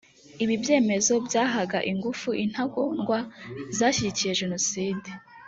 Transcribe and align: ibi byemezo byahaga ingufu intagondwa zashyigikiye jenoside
ibi 0.43 0.55
byemezo 0.61 1.13
byahaga 1.27 1.79
ingufu 1.91 2.29
intagondwa 2.43 3.17
zashyigikiye 3.77 4.33
jenoside 4.41 5.09